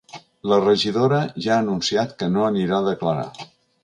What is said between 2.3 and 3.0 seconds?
no anirà a